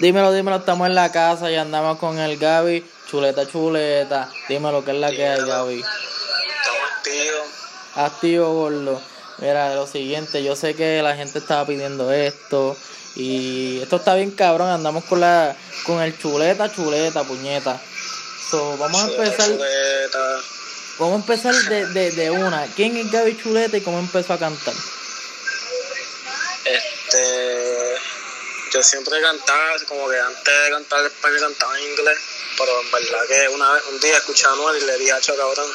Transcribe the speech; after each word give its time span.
Dímelo, 0.00 0.32
dímelo, 0.32 0.56
estamos 0.56 0.88
en 0.88 0.94
la 0.94 1.12
casa 1.12 1.50
y 1.50 1.56
andamos 1.56 1.98
con 1.98 2.18
el 2.18 2.38
Gaby. 2.38 2.82
Chuleta, 3.06 3.46
chuleta. 3.46 4.30
Dímelo, 4.48 4.82
¿qué 4.82 4.92
es 4.92 4.96
la 4.96 5.10
que 5.10 5.28
hay, 5.28 5.38
Gaby? 5.38 5.80
Estamos 5.80 6.90
activos. 6.96 7.46
Activo, 7.96 8.54
gordo. 8.54 9.02
Mira, 9.38 9.74
lo 9.74 9.86
siguiente, 9.86 10.42
yo 10.42 10.56
sé 10.56 10.74
que 10.74 11.02
la 11.02 11.14
gente 11.16 11.38
estaba 11.38 11.66
pidiendo 11.66 12.10
esto. 12.12 12.78
Y 13.14 13.80
esto 13.82 13.96
está 13.96 14.14
bien 14.14 14.30
cabrón, 14.30 14.70
andamos 14.70 15.04
con 15.04 15.20
la 15.20 15.54
con 15.84 16.00
el 16.00 16.18
chuleta, 16.18 16.72
chuleta, 16.72 17.22
puñeta. 17.24 17.78
So, 18.50 18.78
vamos 18.78 19.02
a 19.02 19.06
empezar, 19.06 19.48
Chuleta. 19.48 20.18
vamos 20.98 21.12
a 21.12 21.16
empezar 21.16 21.54
de, 21.54 21.86
de, 21.86 22.10
de 22.12 22.30
una. 22.30 22.64
¿Quién 22.74 22.96
es 22.96 23.12
Gaby 23.12 23.36
Chuleta 23.36 23.76
y 23.76 23.82
cómo 23.82 23.98
empezó 23.98 24.32
a 24.32 24.38
cantar? 24.38 24.74
Este. 26.64 27.69
Yo 28.70 28.82
siempre 28.84 29.20
cantaba, 29.20 29.74
como 29.88 30.08
que 30.08 30.18
antes 30.20 30.44
de 30.64 30.70
cantar 30.70 31.04
español 31.04 31.40
cantaba 31.40 31.76
en 31.78 31.90
inglés, 31.90 32.18
pero 32.56 32.80
en 32.80 32.90
verdad 32.92 33.26
que 33.26 33.48
una 33.48 33.72
vez, 33.72 33.82
un 33.90 33.98
día 33.98 34.16
escuché 34.16 34.46
a 34.46 34.52
Anuel 34.52 34.80
y 34.80 34.86
le 34.86 34.98
dije 34.98 35.12
a 35.12 35.20
cabrón, 35.20 35.70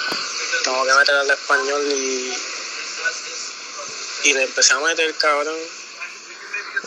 tengo 0.63 0.85
que 0.85 0.93
meter 0.93 1.15
al 1.15 1.29
español 1.29 1.81
y. 1.91 2.33
Y 4.23 4.33
le 4.33 4.43
empecé 4.43 4.73
a 4.73 4.79
meter, 4.79 5.13
cabrón. 5.15 5.57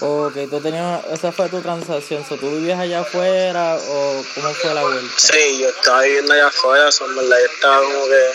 Ok, 0.00 0.34
tú 0.48 0.60
tenías, 0.60 1.04
esa 1.12 1.30
fue 1.30 1.48
tu 1.50 1.60
transacción. 1.60 2.24
So, 2.26 2.36
¿Tú 2.36 2.50
vivías 2.52 2.80
allá 2.80 3.00
afuera 3.00 3.76
o 3.76 4.24
cómo 4.34 4.54
fue 4.54 4.72
la 4.72 4.82
vuelta? 4.82 5.12
Sí, 5.18 5.60
yo 5.60 5.68
estaba 5.68 6.02
viviendo 6.02 6.32
allá 6.32 6.46
afuera, 6.46 6.88
en 6.88 7.16
verdad 7.16 7.38
yo 7.38 7.52
estaba 7.52 7.82
como 7.82 8.06
que 8.06 8.30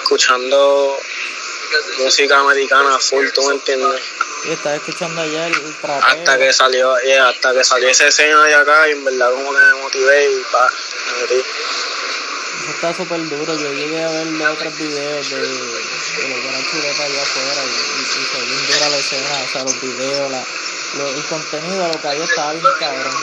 escuchando 0.00 0.98
música 1.98 2.38
americana 2.38 2.98
full, 2.98 3.26
¿tú 3.34 3.42
me 3.42 3.54
entiendes? 3.54 4.00
Y 4.46 4.50
estaba 4.52 4.76
escuchando 4.76 5.20
allá 5.20 5.46
el, 5.46 5.54
el 5.54 5.74
trapeo. 5.76 6.06
hasta 6.18 6.38
que 6.38 6.52
salió 6.52 6.94
yeah, 7.00 7.28
hasta 7.28 7.52
que 7.54 7.64
salió 7.64 7.88
esa 7.88 8.06
escena 8.08 8.44
de 8.44 8.54
acá 8.54 8.88
y 8.88 8.92
en 8.92 9.04
verdad 9.04 9.30
como 9.30 9.52
que 9.52 9.58
me 9.58 9.74
motivé 9.82 10.30
y 10.32 10.42
pa 10.52 10.68
me 10.68 11.22
metí 11.22 11.34
Eso 12.62 12.70
está 12.74 12.94
súper 12.94 13.28
duro. 13.28 13.54
Yo 13.56 13.72
llegué 13.72 14.04
a 14.04 14.10
ver 14.10 14.26
los 14.26 14.48
otros 14.50 14.76
videos 14.78 15.30
de, 15.30 15.36
de 15.38 16.28
lo 16.28 16.34
que 16.42 16.48
era 16.48 16.58
chuleta 16.70 17.02
allá 17.04 17.22
afuera 17.22 17.62
y, 17.64 17.68
y, 17.68 18.02
y 18.02 18.26
se 18.26 18.44
bien 18.44 18.66
dura 18.66 18.88
la 18.90 18.96
escena, 18.98 19.44
o 19.44 19.48
sea, 19.52 19.62
los 19.64 19.80
videos, 19.80 20.30
la, 20.30 20.44
lo- 20.98 21.08
el 21.08 21.24
contenido, 21.24 21.88
lo 21.88 22.00
que 22.00 22.08
había 22.08 22.24
estaba 22.24 22.52
bien 22.52 22.64
cabrón. 22.78 23.14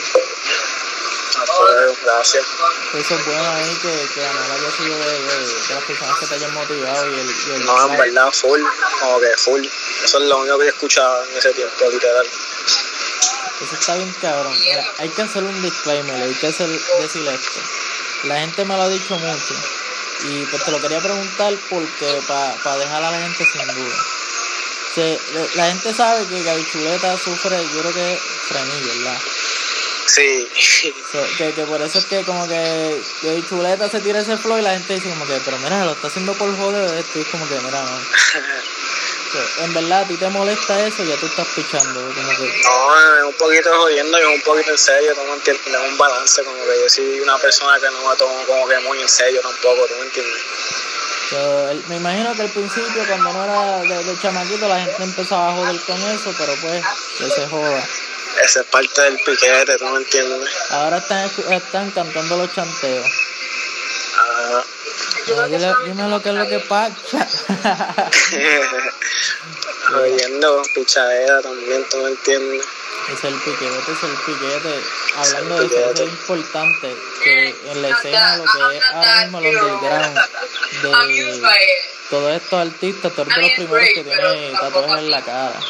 Gracias 2.04 2.44
Eso 2.94 3.14
es 3.14 3.26
bueno 3.26 3.50
ahí 3.52 3.74
que, 3.82 4.08
que 4.14 4.26
Anuel 4.26 4.52
haya 4.52 4.70
sido 4.76 4.98
de, 4.98 5.20
de, 5.20 5.46
de 5.68 5.74
las 5.74 5.84
personas 5.84 6.18
que 6.18 6.26
te 6.26 6.34
hayan 6.34 6.54
motivado 6.54 7.10
y 7.10 7.20
el, 7.20 7.26
y 7.30 7.50
el 7.54 7.64
no 7.66 7.92
en 7.92 7.96
verdad 7.98 8.30
full 8.32 8.60
como 9.00 9.20
que 9.20 9.36
full 9.36 9.64
eso 10.04 10.18
es 10.18 10.24
lo 10.24 10.38
único 10.38 10.58
que 10.58 10.64
yo 10.66 10.70
escuchaba 10.70 11.24
en 11.30 11.36
ese 11.38 11.52
tiempo 11.52 11.90
literal 11.90 12.26
Eso 13.62 13.74
está 13.74 13.94
bien 13.94 14.12
cabrón. 14.20 14.58
Mira, 14.58 14.84
hay 14.98 15.08
que 15.08 15.22
hacer 15.22 15.42
un 15.44 15.62
disclaimer, 15.62 16.22
hay 16.22 16.34
que 16.34 16.46
hacer, 16.48 16.68
decir 16.68 17.22
esto. 17.28 17.60
La 18.24 18.40
gente 18.40 18.64
me 18.64 18.76
lo 18.76 18.82
ha 18.82 18.88
dicho 18.88 19.14
mucho. 19.16 19.54
Y 20.24 20.44
pues 20.46 20.64
te 20.64 20.70
lo 20.72 20.80
quería 20.80 21.00
preguntar 21.00 21.54
porque 21.70 22.20
para 22.28 22.76
dejar 22.78 23.02
a 23.04 23.10
la 23.12 23.18
gente 23.20 23.44
sin 23.52 23.66
duda. 23.74 23.96
Se- 24.94 25.20
la 25.54 25.66
gente 25.66 25.94
sabe 25.94 26.26
que 26.26 26.42
Gaby 26.42 26.66
Chuleta 26.72 27.16
sufre, 27.18 27.62
yo 27.72 27.80
creo 27.80 27.94
que 27.94 28.20
frenillo, 28.48 28.88
¿verdad? 28.98 29.18
Sí 30.06 30.48
So, 31.12 31.18
que, 31.38 31.52
que 31.52 31.62
por 31.64 31.80
eso 31.82 31.98
es 31.98 32.04
que 32.06 32.22
como 32.24 32.46
que 32.48 33.00
Gaby 33.22 33.44
Chuleta 33.48 33.88
se 33.88 34.00
tira 34.00 34.20
ese 34.20 34.36
flow 34.36 34.58
y 34.58 34.62
la 34.62 34.72
gente 34.72 34.94
dice 34.94 35.10
como 35.10 35.26
que, 35.26 35.40
pero 35.44 35.58
mira, 35.58 35.84
lo 35.84 35.92
está 35.92 36.08
haciendo 36.08 36.32
por 36.34 36.54
joder 36.56 36.92
esto. 36.98 37.18
Y 37.18 37.22
es 37.22 37.28
como 37.28 37.46
que, 37.48 37.54
mira, 37.60 37.82
no. 37.82 37.98
So, 39.32 39.38
en 39.64 39.74
verdad, 39.74 40.02
a 40.02 40.08
ti 40.08 40.16
te 40.16 40.28
molesta 40.28 40.84
eso, 40.86 41.04
ya 41.04 41.16
tú 41.16 41.26
estás 41.26 41.46
pichando. 41.54 42.00
Como 42.00 42.28
que, 42.36 42.62
no 42.64 43.18
es 43.18 43.24
un 43.26 43.32
poquito 43.34 43.70
jodiendo 43.78 44.18
y 44.18 44.22
es 44.22 44.26
un 44.28 44.40
poquito 44.42 44.70
en 44.70 44.78
serio 44.78 45.14
tú 45.14 45.20
me 45.22 45.34
entiendes 45.34 45.66
es 45.66 45.90
un 45.90 45.98
balance 45.98 46.42
como 46.44 46.56
que 46.64 46.80
yo 46.82 46.88
soy 46.88 47.20
una 47.20 47.38
persona 47.38 47.78
que 47.78 47.86
no 47.90 48.08
me 48.08 48.16
tomo 48.16 48.34
como 48.46 48.66
que 48.68 48.78
muy 48.80 49.00
en 49.00 49.08
serio 49.08 49.40
tampoco 49.42 49.86
tú 49.86 49.94
me 49.98 50.04
entiendes 50.06 50.42
So, 51.30 51.68
el- 51.70 51.82
me 51.88 51.96
imagino 51.96 52.34
que 52.34 52.42
al 52.42 52.50
principio, 52.50 53.06
cuando 53.06 53.32
no 53.32 53.44
era 53.44 53.78
de, 53.80 54.04
de 54.04 54.20
chamaquito, 54.20 54.68
la 54.68 54.80
gente 54.80 55.02
empezaba 55.02 55.48
a 55.48 55.52
joder 55.54 55.80
con 55.80 55.96
eso, 56.10 56.34
pero 56.36 56.54
pues, 56.60 56.84
que 57.16 57.30
se 57.30 57.46
joda. 57.48 57.88
Esa 58.40 58.60
es 58.60 58.66
parte 58.66 59.00
del 59.02 59.16
piquete 59.18 59.76
tú 59.78 59.84
me 59.86 59.98
entiendes 59.98 60.48
Ahora 60.70 60.98
están, 60.98 61.30
están 61.50 61.90
cantando 61.90 62.36
los 62.36 62.54
chanteos. 62.54 63.06
Ajá. 64.14 64.64
Ah, 65.38 65.46
dile, 65.46 65.72
dime 65.86 66.08
lo 66.08 66.20
que 66.20 66.28
es 66.30 66.34
lo 66.34 66.48
que 66.48 66.58
pasa. 66.60 67.28
Oyendo 69.94 70.62
pichadera 70.74 71.40
también, 71.42 71.84
tú 71.90 71.98
me 71.98 72.10
entiendes. 72.10 72.64
es 73.12 73.24
el 73.24 73.34
piquete, 73.34 73.92
es 73.92 74.02
el 74.02 74.16
piquete. 74.26 74.80
Hablando 75.16 75.58
de 75.58 75.66
eso, 75.66 75.92
es 75.92 76.00
importante, 76.00 76.96
que 77.22 77.54
en 77.66 77.82
la 77.82 77.88
escena, 77.88 78.36
lo 78.36 78.44
que 78.44 78.76
es 78.76 78.84
ahora 78.92 79.22
mismo 79.22 79.38
el 79.40 79.56
underground, 79.56 80.18
de 80.82 81.82
todos 82.10 82.32
estos 82.32 82.60
artistas, 82.60 83.12
tú 83.12 83.22
eres 83.22 83.34
de 83.34 83.42
los 83.42 83.52
primeros 83.52 83.88
que 83.94 84.04
tiene 84.04 84.52
tatuajes 84.60 84.98
en 84.98 85.10
la 85.10 85.22
cara. 85.22 85.60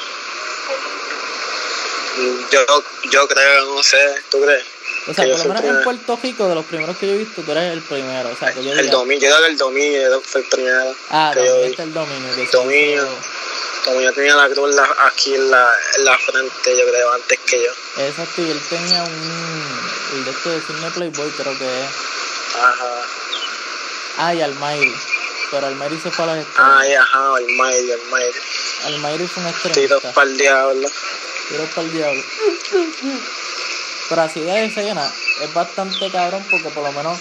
Yo, 2.50 2.84
yo 3.10 3.28
creo, 3.28 3.74
no 3.74 3.82
sé, 3.82 4.14
¿tú 4.30 4.40
crees? 4.40 4.64
O 5.08 5.14
sea, 5.14 5.24
por 5.24 5.38
lo 5.38 5.44
menos 5.46 5.64
en 5.64 5.76
el 5.76 5.82
Puerto 5.82 6.18
Rico, 6.22 6.48
de 6.48 6.54
los 6.54 6.64
primeros 6.66 6.96
que 6.96 7.06
yo 7.08 7.14
he 7.14 7.18
visto, 7.18 7.42
tú 7.42 7.50
eres 7.52 7.72
el 7.72 7.80
primero. 7.82 8.28
O 8.30 8.36
sea, 8.36 8.52
que 8.52 8.62
yo 8.62 8.72
El 8.72 8.78
diga, 8.82 8.92
dominio, 8.92 9.20
yo 9.28 9.34
creo 9.34 9.44
que 9.46 9.50
el 9.52 9.58
dominio 9.58 10.20
fue 10.24 10.40
el 10.42 10.46
primero. 10.48 10.94
Ah, 11.10 11.30
que 11.34 11.44
yo 11.44 11.56
el 11.56 11.94
dominio. 11.94 12.34
Se 12.34 12.46
Dominio. 12.56 14.12
tenía 14.14 14.36
la 14.36 14.48
cruz 14.48 14.76
aquí 15.06 15.34
en 15.34 15.50
la, 15.50 15.68
en 15.96 16.04
la 16.04 16.16
frente, 16.18 16.78
yo 16.78 16.84
creo, 16.88 17.12
antes 17.14 17.38
que 17.40 17.64
yo. 17.64 18.02
Exacto, 18.04 18.42
y 18.42 18.50
él 18.50 18.60
tenía 18.70 19.02
un. 19.02 19.80
El 20.14 20.24
de 20.24 20.30
este 20.30 20.48
de 20.50 20.60
Cine 20.60 20.90
Playboy, 20.94 21.30
creo 21.30 21.58
que 21.58 21.64
es. 21.64 21.90
Ajá. 22.56 23.02
Ah, 24.18 24.34
y 24.34 24.40
Almayri. 24.42 24.94
Pero 25.50 25.66
Almayri 25.66 25.98
se 26.00 26.10
fue 26.10 26.24
a 26.24 26.28
los 26.28 26.36
Ah, 26.36 26.40
extremos. 26.42 26.86
y 26.86 26.94
ajá, 26.94 27.28
el 27.40 27.56
Mayri, 27.56 27.90
el 27.90 28.02
Mayri. 28.10 28.38
Almayri 28.84 29.26
fue 29.26 29.42
un 29.42 29.52
Tiros 29.52 29.72
extremista. 29.74 30.12
para 30.12 30.30
el 30.30 30.36
diablo. 30.38 30.88
Tiros 31.48 31.68
para 31.70 31.86
el 31.86 31.92
diablo. 31.92 32.22
Pero 34.08 34.22
así 34.22 34.40
de 34.40 34.64
escena 34.66 35.12
es 35.42 35.54
bastante 35.54 36.10
cabrón 36.10 36.44
porque 36.50 36.68
por 36.70 36.84
lo 36.84 36.92
menos 36.92 37.18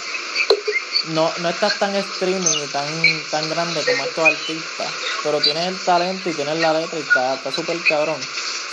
no, 1.08 1.32
no 1.38 1.48
estás 1.48 1.78
tan 1.78 1.94
streaming 1.96 2.64
y 2.64 2.66
tan, 2.68 2.86
tan 3.30 3.48
grande 3.50 3.82
como 3.84 4.04
estos 4.04 4.24
artistas. 4.24 4.88
Pero 5.22 5.40
tienes 5.40 5.66
el 5.68 5.78
talento 5.78 6.28
y 6.28 6.34
tienes 6.34 6.58
la 6.58 6.72
letra 6.74 6.98
y 6.98 7.02
está 7.02 7.34
está 7.34 7.52
súper 7.52 7.76
cabrón. 7.88 8.16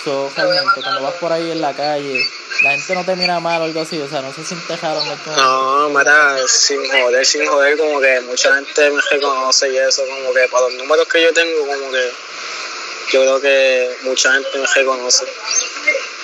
So, 0.04 0.32
realmente, 0.36 0.82
cuando 0.82 1.02
vas 1.04 1.14
por 1.16 1.32
ahí 1.32 1.52
en 1.52 1.60
la 1.62 1.74
calle, 1.74 2.26
la 2.64 2.72
gente 2.72 2.96
no 2.96 3.04
te 3.06 3.16
mira 3.18 3.40
mal 3.42 3.62
o 3.62 3.66
algo 3.66 3.82
así. 3.82 4.00
O 4.00 4.08
sea, 4.08 4.22
no 4.22 4.34
se 4.34 4.44
siente 4.46 4.78
como- 4.78 5.36
No, 5.36 5.90
mira, 5.90 6.38
sin 6.48 6.80
joder, 6.90 7.26
sin 7.26 7.46
joder, 7.46 7.78
como 7.78 8.00
que 8.00 8.22
mucha 8.22 8.56
gente 8.56 8.90
me 8.92 9.02
reconoce 9.12 9.70
y 9.72 9.78
eso, 9.78 10.04
como 10.08 10.34
que 10.34 10.48
para 10.50 10.64
los 10.68 10.74
números 10.76 11.08
que 11.08 11.22
yo 11.22 11.34
tengo, 11.34 11.66
como 11.68 11.92
que 11.92 12.12
yo 13.12 13.22
creo 13.22 13.42
que 13.42 13.98
mucha 14.04 14.34
gente 14.34 14.58
me 14.58 14.68
reconoce. 14.74 15.26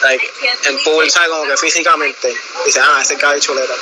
Like, 0.01 0.31
en 0.65 0.83
público. 0.83 1.19
Como 1.29 1.43
que 1.43 1.57
físicamente, 1.57 2.33
dice, 2.65 2.79
ah, 2.81 2.99
ese 3.01 3.17
cabe 3.17 3.39
chuleta. 3.39 3.73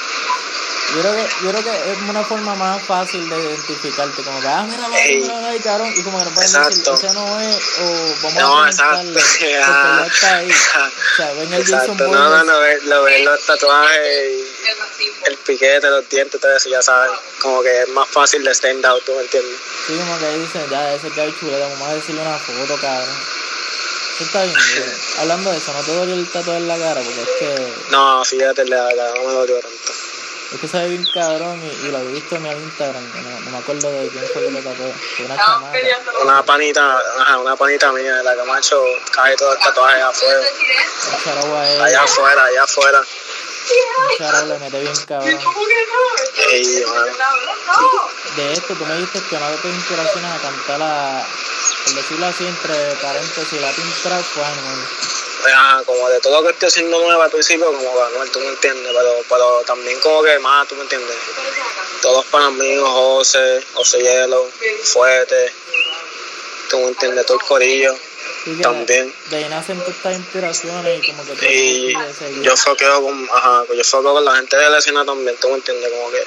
Yo 0.93 0.99
creo, 1.01 1.15
que, 1.15 1.21
yo 1.43 1.49
creo 1.51 1.63
que 1.63 1.91
es 1.91 1.97
una 2.09 2.23
forma 2.23 2.53
más 2.55 2.81
fácil 2.83 3.27
de 3.27 3.35
identificarte, 3.35 4.21
como 4.21 4.39
que, 4.41 4.47
ah, 4.47 4.63
míralo 4.63 4.93
ahí, 4.93 5.09
Ey. 5.09 5.21
míralo 5.21 5.47
ahí, 5.47 5.59
cabrón, 5.59 5.93
y 5.95 6.03
como 6.03 6.19
que 6.19 6.25
no 6.25 6.31
pueden 6.31 6.49
Exacto. 6.49 6.69
decir, 6.91 6.93
ese 7.09 7.13
no 7.15 7.39
es, 7.39 7.57
o 7.79 8.15
vamos 8.21 8.33
No, 8.35 8.63
a 8.63 8.67
exacto. 8.69 9.13
porque 9.13 9.51
ya 9.53 10.05
está 10.05 10.35
ahí. 10.35 10.51
O 10.51 11.15
sea, 11.15 11.31
ven 11.33 11.53
el 11.53 11.63
Jason 11.63 11.79
Exacto, 11.93 12.07
no, 12.11 12.29
no, 12.29 12.43
no, 12.43 12.59
ve- 12.59 12.79
lo 12.83 13.03
ven 13.03 13.25
los 13.25 13.45
tatuajes 13.45 14.29
y 14.29 15.25
el 15.25 15.37
piquete, 15.37 15.89
los 15.89 16.07
dientes, 16.09 16.39
todo 16.39 16.55
eso, 16.55 16.69
ya 16.69 16.81
saben. 16.81 17.09
Como 17.39 17.63
que 17.63 17.81
es 17.83 17.89
más 17.89 18.07
fácil 18.09 18.43
de 18.43 18.51
stand 18.53 18.85
out, 18.85 19.03
¿tú 19.03 19.13
me 19.15 19.21
entiendes? 19.23 19.57
sí, 19.87 19.95
como 19.97 20.19
que 20.19 20.37
dicen, 20.37 20.69
ya, 20.69 20.93
ese 20.93 21.09
que 21.09 21.21
hay 21.21 21.35
chuleta, 21.39 21.67
vamos 21.69 21.87
a 21.89 21.93
decirle 21.95 22.21
una 22.21 22.37
foto, 22.37 22.79
cabrón. 22.79 23.17
Eso 24.15 24.23
está 24.25 24.43
bien. 24.43 24.93
Hablando 25.19 25.49
de 25.51 25.57
eso, 25.57 25.73
¿no 25.73 25.81
te 25.81 25.95
dolió 25.95 26.13
el 26.13 26.27
tatuaje 26.29 26.59
en 26.59 26.67
la 26.67 26.77
cara? 26.77 27.01
Porque 27.01 27.21
es 27.21 27.29
que, 27.39 27.73
No, 27.89 28.23
fíjate, 28.23 28.65
la 28.65 28.83
verdad, 28.83 29.11
no 29.15 29.23
me 29.23 29.33
dolió 29.33 29.59
tanto. 29.59 29.93
Es 30.53 30.59
que 30.59 30.67
se 30.67 30.77
ve 30.77 30.87
bien 30.89 31.05
cabrón 31.13 31.59
y, 31.63 31.87
y 31.87 31.91
lo 31.91 31.97
he 31.97 32.05
visto 32.13 32.35
en 32.35 32.43
mi 32.43 32.49
Instagram, 32.51 33.11
que 33.11 33.21
no, 33.21 33.39
no 33.39 33.51
me 33.51 33.57
acuerdo 33.57 33.91
de 33.91 34.07
quién 34.09 34.23
fue 34.31 34.43
que 34.43 34.51
lo 34.51 34.59
tatuó, 34.59 34.93
fue 35.15 35.25
una 35.25 35.35
chamaca. 35.35 35.77
Una 36.21 36.43
panita, 36.43 36.99
ajá, 37.21 37.37
una 37.39 37.55
panita 37.55 37.91
mía 37.91 38.15
de 38.17 38.23
la 38.23 38.35
Camacho 38.35 38.83
cae 39.11 39.35
todo 39.35 39.51
el 39.53 39.59
tatuaje 39.59 40.01
afuera. 40.01 40.41
Allá 41.83 42.03
afuera, 42.03 42.43
allá 42.45 42.63
afuera. 42.63 42.99
un 43.01 44.17
charagua 44.17 44.53
le 44.53 44.59
mete 44.59 44.79
bien 44.79 44.93
cabrón. 45.07 45.39
Ey. 46.51 46.85
De 48.35 48.53
esto, 48.53 48.73
tú 48.75 48.85
me 48.85 48.95
dijiste 48.95 49.21
que 49.29 49.35
una 49.35 49.49
de 49.49 49.57
tus 49.57 49.73
inspiraciones 49.73 50.31
a 50.31 50.39
cantar 50.41 50.81
a, 50.81 51.25
por 51.85 51.95
decirlo 51.95 52.25
así, 52.27 52.45
entre 52.45 52.75
paréntesis, 53.01 53.61
Latin 53.61 53.93
Trap 54.03 54.21
fue 54.21 54.43
Ajá, 55.45 55.83
como 55.85 56.09
de 56.09 56.19
todo 56.19 56.41
lo 56.41 56.47
que 56.47 56.53
estoy 56.53 56.69
haciendo 56.69 57.01
nuevo 57.01 57.21
al 57.21 57.29
principio, 57.29 57.65
como 57.65 57.99
Manuel, 57.99 58.31
tú 58.31 58.39
me 58.39 58.49
entiendes, 58.49 58.93
pero, 58.95 59.15
pero 59.29 59.61
también 59.65 59.99
como 59.99 60.23
que 60.23 60.39
más, 60.39 60.67
tú 60.67 60.75
me 60.75 60.83
entiendes. 60.83 61.15
Todos 62.01 62.25
para 62.25 62.45
amigos, 62.45 62.89
José, 62.89 63.63
José 63.73 63.99
Hielo, 63.99 64.49
Fuete, 64.83 65.53
tú 66.69 66.77
me 66.77 66.87
entiendes, 66.89 67.25
todo 67.25 67.37
el 67.37 67.45
corillo. 67.45 67.95
También. 68.61 69.13
De 69.29 69.37
ahí 69.37 69.49
nacen 69.49 69.79
todas 69.79 69.95
estas 69.95 70.17
inspiraciones 70.17 70.99
y 71.01 71.11
como 71.11 71.23
que 71.35 71.55
Y 71.55 71.93
yo 72.41 72.57
foqueo 72.57 73.01
con, 73.01 73.29
ajá, 73.31 73.63
yo 73.73 73.83
foqueo 73.83 74.13
con 74.13 74.25
la 74.25 74.35
gente 74.35 74.57
de 74.57 74.69
la 74.69 74.79
escena 74.79 75.05
también, 75.05 75.35
tú 75.37 75.49
me 75.49 75.55
entiendes, 75.55 75.89
como 75.91 76.11
que, 76.11 76.23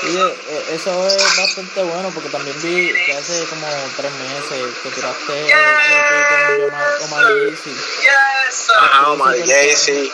Sí, 0.00 0.16
eh, 0.18 0.34
eh, 0.48 0.64
eso 0.74 1.06
es 1.06 1.36
bastante 1.36 1.82
bueno 1.82 2.10
porque 2.12 2.28
también 2.28 2.56
vi 2.62 2.92
que 3.06 3.12
hace 3.12 3.44
como 3.46 3.66
tres 3.96 4.12
meses 4.12 4.74
que 4.82 4.88
tiraste 4.90 5.40
el 5.40 5.50
EP 5.50 6.28
con 6.28 6.64
Omar- 6.70 7.02
Omar 7.02 7.24
Yeezy. 7.34 7.76
ajá, 8.80 9.10
Omar 9.12 9.36
Jaycee, 9.46 10.12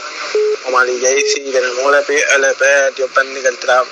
Omar 0.66 0.88
y 0.88 1.00
Jaycee, 1.00 1.52
tenemos 1.52 1.78
el 1.92 2.00
EP, 2.00 2.08
el 2.36 2.44
EP, 2.44 2.94
Dios 2.96 3.10
bendiga 3.14 3.48
el 3.48 3.58
trap, 3.58 3.84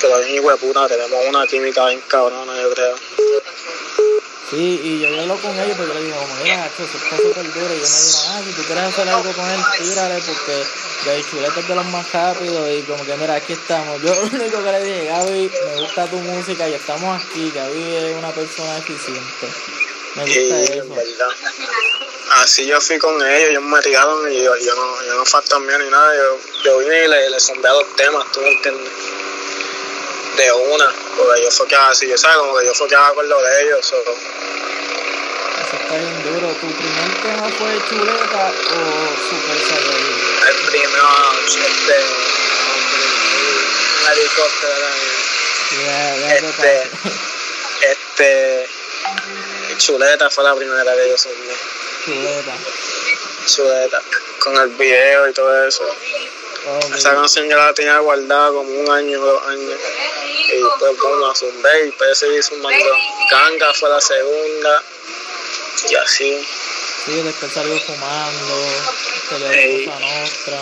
que 0.00 0.08
lo 0.08 0.18
bien 0.18 0.34
hijo 0.34 0.50
de 0.50 0.56
puta, 0.56 0.88
tenemos 0.88 1.20
una 1.28 1.46
química 1.46 1.86
bien 1.86 2.00
cabrona, 2.08 2.60
yo 2.60 2.70
creo. 2.74 2.94
Sí, 4.50 4.80
y 4.84 5.00
yo 5.00 5.08
hablo 5.20 5.36
con 5.40 5.58
ellos 5.58 5.76
porque 5.76 5.92
yo 5.94 5.98
le 6.00 6.04
digo, 6.06 6.16
mira, 6.42 6.68
que 6.76 6.84
eso 6.84 6.96
está 6.98 7.16
súper 7.16 7.52
duro. 7.54 7.74
Y 7.74 7.76
ellos 7.78 7.90
me 7.90 7.96
dijeron, 7.96 8.26
ah, 8.28 8.42
si 8.44 8.52
tú 8.52 8.62
quieres 8.66 8.84
hacer 8.84 9.08
algo 9.08 9.32
con 9.32 9.50
él, 9.50 9.60
tírale, 9.78 10.20
porque 10.20 10.66
Gaby 11.06 11.24
Chuleta 11.30 11.60
es 11.60 11.68
de 11.68 11.74
los 11.74 11.86
más 11.86 12.12
rápidos. 12.12 12.70
Y 12.70 12.82
como 12.82 13.04
que, 13.06 13.16
mira, 13.16 13.34
aquí 13.36 13.52
estamos. 13.54 14.02
Yo 14.02 14.14
lo 14.14 14.22
único 14.22 14.62
que 14.62 14.72
le 14.72 14.84
dije, 14.84 15.04
Gaby, 15.06 15.50
me 15.74 15.80
gusta 15.80 16.06
tu 16.06 16.16
música 16.18 16.68
y 16.68 16.74
estamos 16.74 17.22
aquí. 17.22 17.50
Gaby 17.54 17.94
es 17.96 18.16
una 18.16 18.30
persona 18.32 18.76
eficiente. 18.78 19.48
Me 20.16 20.24
Y 20.30 20.48
gusta 20.50 20.56
en 20.56 20.78
eso. 20.78 20.94
verdad, 20.94 21.28
así 22.42 22.66
yo 22.66 22.80
fui 22.80 22.98
con 22.98 23.14
ellos, 23.26 23.50
ellos 23.50 23.62
me 23.64 23.80
tiraron 23.80 24.30
y 24.30 24.42
yo, 24.44 24.54
yo 24.56 24.74
no, 24.76 25.04
yo 25.06 25.14
no 25.16 25.24
fantameé 25.24 25.76
ni 25.78 25.90
nada, 25.90 26.14
yo, 26.14 26.38
yo 26.64 26.78
vine 26.78 27.04
y 27.04 27.08
le, 27.08 27.30
le 27.30 27.40
sondé 27.40 27.66
a 27.68 27.72
los 27.72 27.96
temas, 27.96 28.24
tú 28.30 28.40
me 28.40 28.48
entiendes, 28.52 28.92
de 30.36 30.52
una, 30.52 30.94
porque 31.16 31.42
yo 31.42 31.50
foqueaba 31.50 31.90
así, 31.90 32.08
yo 32.08 32.16
sabes, 32.18 32.36
como 32.38 32.56
que 32.58 32.66
yo 32.66 32.74
foqueaba 32.74 33.14
con 33.14 33.28
lo 33.28 33.40
de 33.42 33.62
ellos, 33.62 33.86
so, 33.86 33.96
Eso 33.96 35.76
está 35.82 35.94
bien 35.96 36.22
duro. 36.24 36.48
¿Tu 36.60 36.66
primer 36.72 37.22
tema 37.22 37.48
fue 37.58 37.78
Chuleta 37.88 38.52
o 38.52 38.76
Super 39.30 39.58
Saiyajin? 39.68 40.18
el 40.48 40.56
primero, 40.70 41.08
este, 41.46 41.96
un 44.00 44.12
helicóptero, 44.12 44.86
te 45.70 46.36
Este- 46.36 46.90
este, 47.90 48.68
chuleta 49.78 50.30
fue 50.30 50.44
la 50.44 50.54
primera 50.54 50.94
que 50.94 51.08
yo 51.08 51.18
sondé, 51.18 51.54
Chuleta. 52.04 52.54
chuleta, 53.46 54.02
con 54.38 54.56
el 54.56 54.68
video 54.68 55.28
y 55.28 55.32
todo 55.32 55.66
eso. 55.66 55.84
Esa 56.96 57.14
canción 57.14 57.46
yo 57.48 57.56
la 57.58 57.74
tenía 57.74 57.98
guardada 57.98 58.48
como 58.48 58.70
un 58.70 58.90
año, 58.90 59.20
dos 59.20 59.42
años. 59.48 59.74
Y 60.58 60.62
después 60.62 60.96
bueno, 61.02 61.28
la 61.28 61.34
zumbé 61.34 61.80
y 61.80 61.86
después 61.86 62.18
seguí 62.18 62.42
zumbando. 62.42 62.90
Ganga 63.30 63.74
fue 63.74 63.90
la 63.90 64.00
segunda. 64.00 64.82
Y 65.90 65.94
así. 65.96 66.46
Sí, 67.04 67.12
después 67.22 67.52
salió 67.52 67.78
fumando, 67.80 68.66
se 69.28 69.38
le 69.38 69.66
dio 69.66 69.92
cosa 69.92 70.00
nostra. 70.00 70.58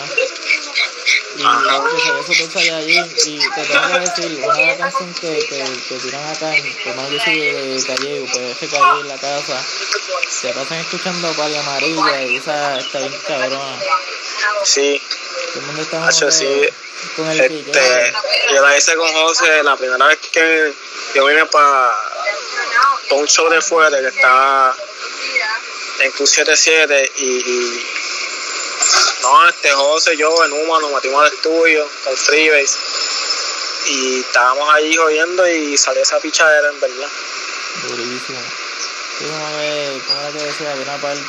Y 1.37 1.43
Ajá. 1.43 1.85
que 1.85 2.03
se 2.03 2.13
ve 2.13 2.23
super 2.27 2.53
saiyajin. 2.53 3.05
Y 3.27 3.39
te 3.39 3.65
tengo 3.65 3.93
que 3.93 4.01
decir, 4.01 4.45
una 4.45 4.55
de 4.57 4.67
las 4.67 4.79
canciones 4.79 5.21
que, 5.21 5.39
que, 5.47 5.65
que 5.89 5.95
tiran 6.03 6.27
acá, 6.29 6.53
por 6.85 6.97
más 6.97 7.11
yo 7.11 7.19
soy 7.21 7.39
de 7.41 7.85
Callego, 7.87 8.27
pues 8.33 8.57
ese 8.57 8.69
Calle 8.69 9.01
en 9.01 9.09
la 9.09 9.19
casa, 9.19 9.65
se 10.29 10.49
pasan 10.49 10.79
escuchando 10.79 11.33
Pali 11.33 11.57
Amarilla 11.57 12.23
y 12.25 12.37
esa 12.37 12.79
está 12.79 12.99
bien 12.99 13.15
cabrona. 13.27 13.79
Sí, 14.65 15.01
Todo 15.53 15.61
el 15.61 15.67
mundo 15.67 15.83
está 15.83 16.31
sí. 16.33 16.69
Que 17.03 17.09
con 17.15 17.31
el 17.31 17.41
este, 17.41 18.13
yo 18.55 18.63
la 18.63 18.77
hice 18.77 18.97
con 18.97 19.13
José 19.13 19.63
la 19.63 19.77
primera 19.77 20.07
vez 20.07 20.19
que 20.31 20.73
yo 21.15 21.27
vine 21.27 21.45
para 21.47 21.95
un 23.11 23.27
show 23.27 23.49
de 23.51 23.61
fuera 23.61 24.01
que 24.01 24.09
estaba 24.09 24.75
en 26.01 26.13
Q77 26.13 27.11
y, 27.17 27.25
y 27.25 27.87
no, 29.23 29.49
este 29.49 29.71
José, 29.71 30.17
yo 30.17 30.45
en 30.45 30.53
Uma 30.53 30.81
nos 30.81 30.93
metimos 30.93 31.23
al 31.23 31.33
estudio 31.33 31.89
con 32.05 32.17
Freebase 32.17 32.79
y 33.87 34.21
estábamos 34.21 34.69
allí 34.75 34.97
jodiendo 34.97 35.47
y 35.49 35.77
salió 35.77 36.03
esa 36.03 36.19
pichadera 36.19 36.69
en 36.71 36.81
verdad. 36.81 37.09
Durísimo. 37.89 38.62
Que, 39.23 40.03
como 40.09 40.21
era 40.21 40.31
que 40.33 40.43
decía, 40.43 40.73
había 40.73 40.83
una 40.83 40.97
parte 40.97 41.23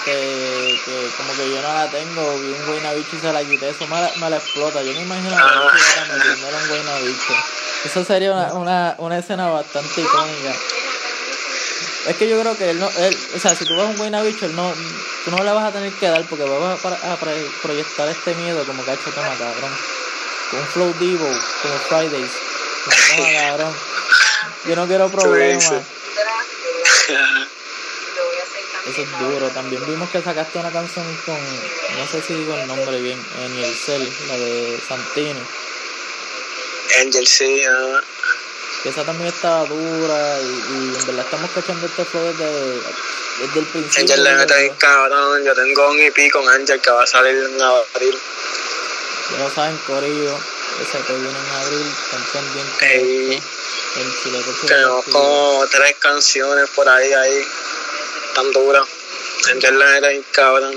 que 0.83 1.11
como 1.15 1.33
que 1.35 1.49
yo 1.49 1.61
no 1.61 1.73
la 1.73 1.87
tengo, 1.91 2.39
vi 2.39 2.47
un 2.47 2.65
Guaynabicho 2.65 3.15
y 3.15 3.19
se 3.19 3.31
la 3.31 3.43
quité, 3.43 3.69
eso 3.69 3.85
me 3.87 4.01
la, 4.01 4.11
me 4.15 4.29
la 4.31 4.37
explota. 4.37 4.81
Yo 4.81 4.93
me 4.93 5.01
imagino 5.01 5.35
a 5.37 5.39
Ajá. 5.39 5.55
la 5.55 5.71
chuleta 5.71 6.13
metiéndole 6.13 6.57
un 6.57 6.67
Guaynabicho. 6.69 7.33
Eso 7.85 8.03
sería 8.03 8.31
una, 8.31 8.53
una, 8.53 8.95
una 8.97 9.17
escena 9.19 9.47
bastante 9.49 10.01
icónica. 10.01 10.55
Es 12.07 12.17
que 12.17 12.27
yo 12.27 12.39
creo 12.41 12.57
que 12.57 12.71
él 12.71 12.79
no, 12.79 12.89
él, 12.89 13.17
o 13.35 13.39
sea, 13.39 13.55
si 13.55 13.63
tú 13.65 13.75
vas 13.75 13.85
a 13.85 13.89
un 13.89 13.97
Guaynabicho, 13.97 14.45
él 14.47 14.55
no, 14.55 14.73
tú 15.25 15.31
no 15.31 15.43
le 15.43 15.51
vas 15.51 15.65
a 15.65 15.71
tener 15.71 15.93
que 15.93 16.07
dar 16.07 16.23
porque 16.23 16.45
vas 16.45 16.83
a, 16.83 17.13
a 17.13 17.17
proyectar 17.61 18.09
este 18.09 18.33
miedo 18.35 18.63
como 18.65 18.83
que 18.83 18.93
hecho 18.93 19.11
toma 19.13 19.35
cabrón. 19.37 19.71
Con 20.49 20.59
un 20.59 20.67
flow 20.67 20.93
divo, 20.99 21.27
como 21.61 21.77
Fridays. 21.89 22.31
Como 22.85 22.97
toma 23.17 23.39
cabrón. 23.49 23.73
Yo 24.65 24.75
no 24.77 24.87
quiero 24.87 25.09
problemas. 25.09 25.73
Eso 28.85 29.01
es 29.01 29.19
duro. 29.19 29.47
También 29.49 29.85
vimos 29.85 30.09
que 30.09 30.21
sacaste 30.21 30.59
una 30.59 30.71
canción 30.71 31.05
con, 31.25 31.35
no 31.35 32.07
sé 32.11 32.21
si 32.21 32.33
digo 32.33 32.53
el 32.55 32.67
nombre 32.67 32.99
bien, 33.01 33.19
en 33.39 33.57
el 33.63 33.73
cel, 33.73 34.11
la 34.27 34.37
de 34.37 34.79
Santini. 34.87 35.39
Angel 37.01 37.25
sí, 37.25 37.61
ah, 37.65 38.01
Que 38.83 38.89
esa 38.89 39.03
también 39.03 39.29
estaba 39.29 39.65
dura 39.65 40.39
y, 40.41 40.45
y 40.45 40.95
en 40.99 41.07
verdad 41.07 41.25
estamos 41.25 41.49
cachando 41.51 41.85
este 41.87 42.05
flow 42.05 42.25
desde, 42.25 42.81
desde 43.39 43.59
el 43.59 43.65
principio. 43.65 44.01
Angel 44.01 44.23
le 44.23 44.35
mete 44.35 44.59
bien 44.59 44.75
cabrón. 44.75 45.43
Yo 45.43 45.55
tengo 45.55 45.89
un 45.89 45.99
EP 45.99 46.31
con 46.31 46.47
Angel 46.49 46.79
que 46.81 46.91
va 46.91 47.03
a 47.03 47.07
salir 47.07 47.35
en 47.35 47.61
abril. 47.61 48.19
Ya 49.31 49.43
lo 49.43 49.49
saben, 49.49 49.77
Corillo. 49.87 50.37
Ese 50.81 50.97
que 51.05 51.13
viene 51.13 51.29
en 51.29 51.55
abril, 51.55 51.87
están 51.87 52.23
pendientes. 52.33 52.79
de 52.79 53.33
Ey. 53.33 53.43
Tenemos 54.65 55.05
como 55.05 55.65
tres 55.71 55.95
canciones 55.99 56.67
por 56.71 56.89
ahí, 56.89 57.13
ahí, 57.13 57.47
tan 58.33 58.51
duras. 58.51 58.87
Angel 59.51 59.77
le 59.77 59.85
mete 59.85 60.09
bien 60.09 60.25
cabrón. 60.31 60.73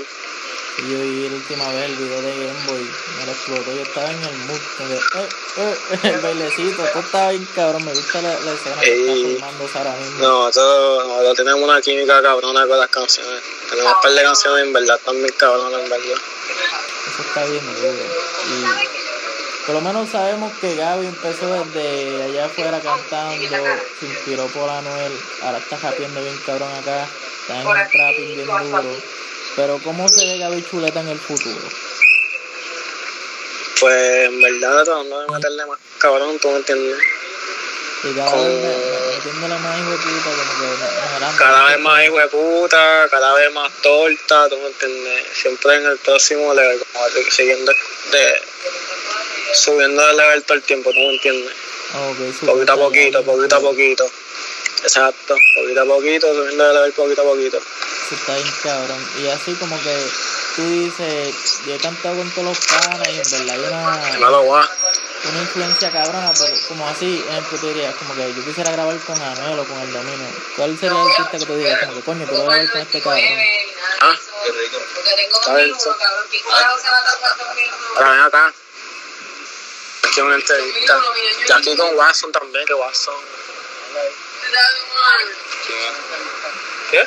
Y 0.77 0.81
yo 0.91 0.99
vi 0.99 1.27
la 1.27 1.35
última 1.35 1.67
vez 1.69 1.85
el 1.89 1.95
video 1.95 2.21
de 2.21 2.29
Game 2.37 2.65
Boy, 2.67 2.87
me 3.17 3.25
lo 3.25 3.31
explotó, 3.31 3.75
yo 3.75 3.81
estaba 3.81 4.11
en 4.11 4.23
el 4.23 4.37
mood, 4.45 4.59
que, 4.77 4.83
eh, 4.93 5.27
eh, 5.57 5.99
el 6.03 6.19
bailecito, 6.19 6.83
todo 6.83 6.99
estaba 6.99 7.29
bien 7.31 7.47
cabrón, 7.55 7.83
me 7.83 7.93
gusta 7.93 8.21
la, 8.21 8.29
la 8.29 8.53
escena 8.53 8.81
que 8.81 8.99
está 8.99 9.13
filmándose 9.13 9.77
ahora 9.79 9.95
mismo. 9.95 10.19
Nosotros, 10.19 11.07
nosotros 11.07 11.37
tenemos 11.37 11.61
una 11.63 11.81
química 11.81 12.21
cabrona 12.21 12.67
con 12.67 12.77
las 12.77 12.89
canciones. 12.89 13.41
Tenemos 13.71 13.91
un 13.91 14.01
par 14.01 14.11
de 14.11 14.21
canciones 14.21 14.65
en 14.65 14.73
verdad 14.73 14.99
también 15.03 15.33
cabronas, 15.35 15.81
en 15.81 15.89
verdad. 15.89 16.05
Eso 16.05 17.21
está 17.27 17.45
bien 17.45 17.65
duro. 17.65 18.05
Y 18.51 19.65
por 19.65 19.75
lo 19.75 19.81
menos 19.81 20.09
sabemos 20.09 20.53
que 20.61 20.75
Gaby 20.75 21.07
empezó 21.07 21.65
desde 21.65 22.23
allá 22.23 22.45
afuera 22.45 22.79
cantando, 22.79 23.57
se 23.99 24.05
inspiró 24.05 24.45
por 24.47 24.69
Anuel, 24.69 25.11
ahora 25.41 25.57
está 25.57 25.77
rapiendo 25.77 26.21
bien 26.21 26.37
cabrón 26.45 26.69
acá, 26.75 27.05
está 27.47 27.61
en 27.61 27.67
un 27.67 27.73
trapping 27.91 28.35
bien 28.35 28.47
duro. 28.47 28.97
Pero 29.55 29.79
¿cómo 29.83 30.07
se 30.09 30.25
ve 30.25 30.37
Gaby 30.37 30.63
Chuleta 30.69 30.99
en 31.01 31.07
el 31.09 31.19
futuro? 31.19 31.55
Pues 33.79 34.25
en 34.29 34.41
verdad 34.41 34.83
tratando 34.83 35.21
de 35.21 35.27
meterle 35.31 35.65
más 35.67 35.77
cabrón, 35.99 36.37
tú 36.39 36.49
me 36.49 36.57
entiendes. 36.57 36.97
Y 38.03 38.13
cada 38.15 38.31
vez 38.35 38.43
me- 38.53 38.61
me- 38.61 39.15
metiéndole 39.15 39.55
más 39.57 39.79
hijo 39.79 39.91
de 39.91 39.97
puta, 39.97 40.29
como 40.29 41.29
que. 41.31 41.37
Cada 41.37 41.63
vez 41.65 41.79
más 41.79 42.03
hijo 42.05 42.19
de 42.19 42.27
puta, 42.27 43.07
cada 43.09 43.33
vez 43.33 43.53
más 43.53 43.71
torta, 43.81 44.49
tú 44.49 44.57
me 44.57 44.67
entiendes. 44.67 45.23
Siempre 45.33 45.75
en 45.75 45.85
el 45.85 45.97
próximo 45.97 46.53
level, 46.53 46.79
como 46.93 47.05
siguiendo 47.31 47.71
de, 48.11 48.41
subiendo 49.53 50.05
de 50.07 50.13
level 50.13 50.43
todo 50.43 50.57
el 50.57 50.63
tiempo, 50.63 50.91
tú 50.91 50.97
me 50.99 51.13
entiendes. 51.15 51.53
Ok, 51.93 52.17
súper 52.39 52.49
Poquito 52.53 52.73
a 52.73 52.77
poquito, 52.77 53.23
poquito 53.23 53.55
a 53.55 53.59
poquito. 53.61 54.11
Exacto, 54.83 55.35
poquito 55.55 55.81
a 55.81 55.85
poquito, 55.85 56.33
subiendo 56.33 56.63
de 56.67 56.73
level 56.73 56.93
poquito 56.93 57.21
a 57.21 57.25
poquito. 57.25 57.57
Eso 57.57 58.15
está 58.15 58.35
bien 58.35 58.47
cabrón. 58.63 59.09
Y 59.21 59.27
así 59.27 59.53
como 59.55 59.75
que 59.81 60.07
tú 60.55 60.61
dices, 60.69 61.61
yo 61.65 61.75
he 61.75 61.77
cantado 61.77 62.15
con 62.15 62.29
todos 62.31 62.47
los 62.47 62.59
panas 62.67 63.07
y 63.09 63.19
en 63.19 63.31
verdad 63.31 63.49
hay 63.49 63.59
una, 63.59 64.19
una 65.29 65.41
influencia 65.41 65.91
cabrona, 65.91 66.31
pero 66.39 66.53
como 66.67 66.87
así, 66.87 67.23
ejemplo, 67.29 67.57
tú 67.59 67.67
dirías, 67.67 67.95
como 67.95 68.15
que 68.15 68.33
yo 68.33 68.45
quisiera 68.45 68.71
grabar 68.71 68.97
con 68.99 69.19
Anuel 69.21 69.59
o 69.59 69.63
con 69.65 69.79
el 69.81 69.91
Dominio. 69.91 70.27
¿Cuál 70.55 70.77
sería 70.79 71.01
el 71.01 71.07
artista 71.09 71.37
que 71.39 71.45
tú 71.45 71.55
dirías? 71.55 71.79
Como 71.79 71.93
que 71.95 72.01
coño, 72.01 72.25
quiero 72.27 72.43
grabar 72.45 72.71
con 72.71 72.81
este 72.81 73.01
cabrón. 73.01 73.23
Ah, 73.99 74.15
Está 75.33 75.53
bien. 75.55 75.73
ahora 77.95 78.09
ven 78.11 78.19
acá. 78.21 78.53
Aquí 80.03 80.21
una 80.21 80.35
entrevista. 80.35 80.97
Y 81.47 81.51
aquí 81.51 81.75
con 81.75 81.95
Watson 81.95 82.31
también, 82.31 82.65
que 82.65 82.73
Watson. 82.73 83.15
¿Qué? 86.91 87.03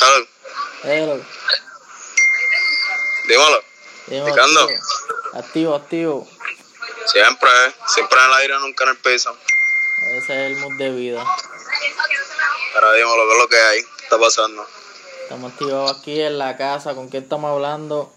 Hello, 0.00 0.26
Hello. 0.82 1.20
dímelo. 3.26 3.62
Dímelo. 4.06 4.68
Activo, 5.34 5.74
activo. 5.74 5.74
activo. 5.74 6.28
Siempre, 7.06 7.50
siempre 7.86 8.18
en 8.18 8.26
el 8.26 8.32
aire, 8.34 8.54
nunca 8.60 8.84
en 8.84 8.90
el 8.90 8.96
piso. 8.98 9.36
Ese 10.18 10.46
es 10.46 10.52
el 10.52 10.56
mood 10.58 10.76
de 10.76 10.90
vida. 10.90 11.24
Pero 12.74 12.92
dímelo, 12.92 13.26
¿qué 13.26 13.32
es 13.32 13.38
lo 13.38 13.48
que 13.48 13.56
hay? 13.56 13.82
¿Qué 13.82 14.04
está 14.04 14.18
pasando? 14.18 14.66
Estamos 15.22 15.52
activados 15.52 15.98
aquí 15.98 16.20
en 16.20 16.38
la 16.38 16.56
casa. 16.56 16.94
¿Con 16.94 17.08
quién 17.08 17.22
estamos 17.24 17.50
hablando? 17.50 18.12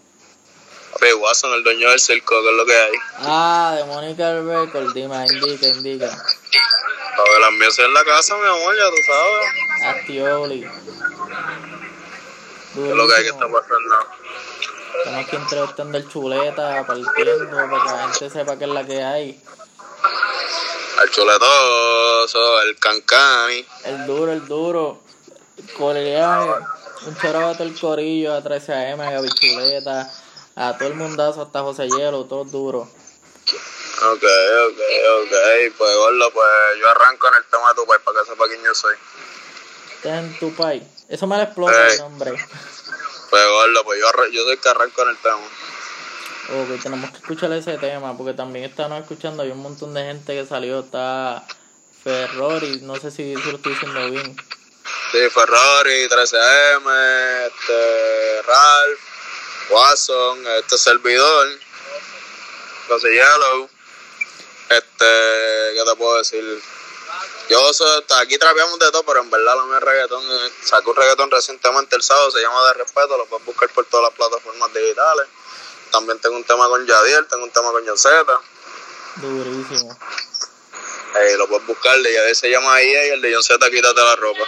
Papi, 1.00 1.14
Watson, 1.14 1.52
el 1.54 1.64
dueño 1.64 1.88
del 1.88 1.98
circo, 1.98 2.42
que 2.42 2.50
es 2.50 2.56
lo 2.56 2.66
que 2.66 2.76
hay. 2.76 2.92
Ah, 3.20 3.74
de 3.76 3.84
Mónica 3.84 4.34
Record. 4.34 4.92
Dime, 4.92 5.26
indica, 5.26 5.66
indica. 5.68 6.08
Papi, 6.08 7.40
las 7.40 7.52
mías 7.52 7.78
en 7.78 7.94
la 7.94 8.04
casa, 8.04 8.36
mi 8.36 8.46
amor, 8.46 8.76
ya 8.76 8.90
tú 8.90 8.96
sabes. 9.06 9.96
Actioli. 9.96 10.60
¿Qué 12.74 12.88
es 12.90 12.94
lo 12.94 13.08
que 13.08 13.14
hay 13.14 13.22
que 13.22 13.30
está 13.30 13.48
pasando? 13.48 13.94
Estamos 14.98 15.26
aquí 15.26 15.36
entrevistando 15.36 15.98
el 15.98 16.08
chuleta, 16.08 16.86
partiendo, 16.86 17.50
para 17.50 17.68
que 17.68 17.76
la 17.76 18.08
gente 18.08 18.30
sepa 18.30 18.58
qué 18.58 18.64
es 18.64 18.70
la 18.70 18.86
que 18.86 19.02
hay. 19.02 19.42
El 21.02 21.10
chuletoso, 21.10 22.60
el 22.62 22.76
cancani. 22.76 23.66
El 23.84 24.06
duro, 24.06 24.32
el 24.32 24.46
duro. 24.46 25.00
Coreano. 25.78 26.58
Un 27.06 27.16
charabato 27.16 27.62
el 27.62 27.78
corillo 27.78 28.34
a 28.34 28.42
13am, 28.42 29.00
a 29.00 29.10
Gaby 29.10 29.30
Chuleta, 29.30 30.06
a 30.60 30.76
todo 30.76 30.88
el 30.88 30.94
mundazo, 30.94 31.40
hasta 31.40 31.62
José 31.62 31.88
Hielo, 31.88 32.26
todo 32.26 32.44
duro. 32.44 32.80
Ok, 32.80 34.22
ok, 34.22 34.80
ok. 35.22 35.34
Pues, 35.78 35.96
gordo, 35.96 36.30
pues 36.32 36.50
yo 36.78 36.88
arranco 36.90 37.28
en 37.28 37.34
el 37.34 37.44
tema 37.46 37.68
de 37.70 37.74
tu 37.76 37.86
país 37.86 38.02
para 38.04 38.20
que 38.20 38.30
sepa 38.30 38.46
quién 38.46 38.62
yo 38.62 38.74
soy. 38.74 38.94
En 40.04 40.38
tu 40.38 40.54
país. 40.54 40.82
Eso 41.08 41.26
me 41.26 41.38
lo 41.38 41.44
explota 41.44 41.88
Ey. 41.88 41.94
el 41.94 41.98
nombre. 42.00 42.32
Pues, 43.30 43.46
gordo, 43.46 43.84
pues 43.84 44.00
yo, 44.00 44.06
yo 44.32 44.42
soy 44.42 44.52
el 44.52 44.60
que 44.60 44.68
arranco 44.68 45.02
en 45.02 45.08
el 45.08 45.16
tema. 45.18 45.38
Ok, 45.38 46.82
tenemos 46.82 47.10
que 47.10 47.16
escuchar 47.18 47.52
ese 47.52 47.78
tema, 47.78 48.14
porque 48.16 48.34
también 48.34 48.66
estábamos 48.66 49.00
escuchando, 49.00 49.42
hay 49.42 49.52
un 49.52 49.62
montón 49.62 49.94
de 49.94 50.02
gente 50.02 50.34
que 50.34 50.46
salió, 50.46 50.80
está 50.80 51.46
Ferrari, 52.02 52.80
no 52.82 52.96
sé 52.96 53.10
si, 53.10 53.34
si 53.34 53.50
lo 53.50 53.56
estoy 53.56 53.72
diciendo 53.72 54.10
bien. 54.10 54.36
Sí, 55.12 55.18
Ferrari, 55.30 56.08
13M, 56.08 57.46
este, 57.46 58.42
Ralph, 58.42 59.09
Watson, 59.70 60.46
este 60.58 60.78
servidor, 60.78 61.48
José 62.88 63.08
Yellow, 63.10 63.68
este, 64.68 65.74
¿qué 65.74 65.82
te 65.86 65.96
puedo 65.96 66.18
decir? 66.18 66.62
Yo 67.48 67.72
soy, 67.72 68.04
aquí 68.20 68.38
trapeamos 68.38 68.78
de 68.78 68.90
todo, 68.92 69.02
pero 69.04 69.20
en 69.20 69.30
verdad 69.30 69.56
lo 69.56 69.66
mío 69.66 69.78
es 69.78 69.82
reggaetón. 69.82 70.22
eh, 70.24 70.50
Saqué 70.64 70.88
un 70.90 70.96
reggaetón 70.96 71.30
recientemente 71.30 71.96
el 71.96 72.02
sábado, 72.02 72.30
se 72.30 72.40
llama 72.40 72.64
De 72.68 72.74
Respeto, 72.74 73.16
lo 73.16 73.26
puedes 73.26 73.44
buscar 73.44 73.68
por 73.70 73.84
todas 73.86 74.04
las 74.10 74.14
plataformas 74.16 74.72
digitales. 74.72 75.26
También 75.90 76.20
tengo 76.20 76.36
un 76.36 76.44
tema 76.44 76.68
con 76.68 76.86
Yadiel, 76.86 77.26
tengo 77.26 77.44
un 77.44 77.50
tema 77.50 77.72
con 77.72 77.84
John 77.84 77.98
Z. 77.98 78.40
Durísimo. 79.16 79.98
Eh, 81.16 81.36
lo 81.36 81.48
puedes 81.48 81.66
buscar, 81.66 81.96
el 81.96 82.04
de 82.04 82.12
Yadiel 82.14 82.36
se 82.36 82.50
llama 82.50 82.80
IA 82.80 83.06
y 83.06 83.10
el 83.10 83.22
de 83.22 83.34
John 83.34 83.42
Z, 83.42 83.70
quítate 83.70 84.00
la 84.00 84.14
ropa. 84.16 84.44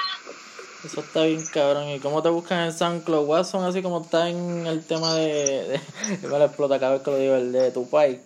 Eso 0.84 1.00
está 1.00 1.22
bien 1.24 1.44
cabrón. 1.46 1.88
¿Y 1.88 2.00
cómo 2.00 2.22
te 2.22 2.28
buscan 2.28 2.64
en 2.64 2.72
SoundCloud? 2.72 3.26
Watson, 3.26 3.64
así 3.64 3.82
como 3.82 4.02
está 4.02 4.28
en 4.28 4.66
el 4.66 4.84
tema 4.84 5.14
de... 5.14 5.80
de 6.20 6.28
me 6.28 6.38
lo 6.38 6.44
explota 6.44 6.80
cada 6.80 6.94
vez 6.94 7.02
que 7.02 7.10
lo 7.10 7.18
digo, 7.18 7.34
el 7.36 7.52
de 7.52 7.70
tu 7.70 7.88
país. 7.88 8.18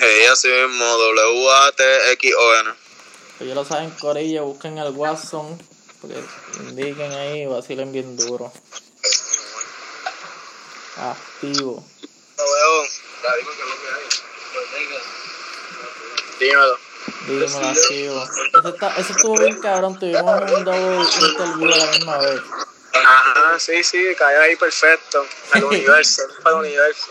Eh, 0.00 0.28
así 0.30 0.48
mismo, 0.48 0.84
W-A-T-X-O-N. 0.84 2.70
Pues 3.38 3.48
ya 3.48 3.54
lo 3.54 3.64
saben, 3.64 3.90
Corillo, 3.90 4.44
busquen 4.46 4.78
al 4.78 4.92
Watson, 4.94 5.58
porque 6.00 6.16
indiquen 6.60 7.12
ahí, 7.12 7.46
vacilen 7.46 7.92
bien 7.92 8.16
duro. 8.16 8.52
Activo. 10.96 11.84
Dímelo. 16.38 16.87
Dímelo, 17.28 17.68
activo. 17.68 18.24
Eso, 18.58 18.68
está, 18.68 18.96
eso 18.96 19.12
estuvo 19.12 19.38
bien 19.38 19.60
cabrón, 19.60 19.98
tuvimos 19.98 20.52
un 20.52 20.64
double 20.64 21.06
interview 21.28 21.72
a 21.72 21.76
la 21.76 21.86
misma 21.92 22.18
vez. 22.18 22.40
Ajá, 22.94 23.58
sí, 23.58 23.84
sí, 23.84 24.02
cayó 24.18 24.40
ahí 24.40 24.56
perfecto. 24.56 25.24
Al 25.52 25.64
universo, 25.72 26.22
para 26.42 26.56
el 26.56 26.62
universo. 26.66 27.06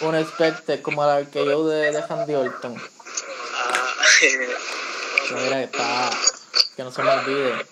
Un 0.00 0.14
expected 0.16 0.82
como 0.82 1.04
la 1.04 1.24
que 1.24 1.44
yo 1.44 1.66
de, 1.66 1.92
de 1.92 2.04
Handy 2.08 2.34
Orton. 2.34 2.76
Ah, 3.54 3.94
Que 5.28 5.34
mira, 5.34 5.62
está. 5.62 6.10
Que 6.76 6.82
no 6.82 6.90
se 6.92 7.02
me 7.02 7.10
olvide. 7.10 7.66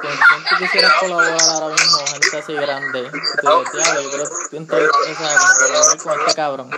¿Con 0.00 0.10
quién 0.16 0.44
tú 0.48 0.56
quisieras 0.58 0.92
colaborar 1.00 1.38
ahora 1.40 1.74
mismo? 1.74 1.98
Gente 2.06 2.36
así 2.38 2.52
grande. 2.54 3.02
Que 3.02 3.10
te 3.10 3.42
"Diablo, 3.42 4.02
yo 4.02 4.10
creo 4.10 4.24
que 4.24 4.48
siento 4.48 4.76
esa 4.78 5.36
colaborar 5.58 5.98
con 5.98 6.20
este 6.20 6.34
cabrón. 6.34 6.70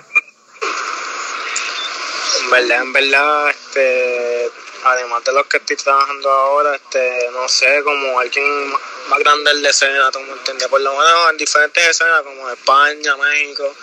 en 2.43 2.51
verdad, 2.51 2.83
en 2.83 2.93
verdad, 2.93 3.55
este, 3.71 4.51
además 4.85 5.23
de 5.25 5.33
los 5.33 5.47
que 5.47 5.59
estoy 5.59 5.77
trabajando 5.77 6.29
ahora, 6.31 6.75
este, 6.75 7.31
no 7.33 7.49
sé, 7.49 7.83
como 7.85 8.19
alguien 8.19 8.71
más- 9.09 9.19
grande 9.21 9.51
en 9.53 9.63
la 9.63 9.71
escena, 9.71 10.11
tú 10.11 10.21
me 10.21 10.33
entiendes, 10.33 10.69
por 10.69 10.81
lo 10.81 10.93
menos 10.93 11.31
en 11.31 11.37
diferentes 11.37 11.89
escenas 11.89 12.23
como 12.23 12.51
España, 12.51 13.17
México, 13.17 13.75